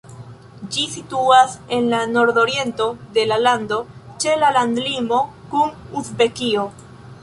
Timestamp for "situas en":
0.93-1.91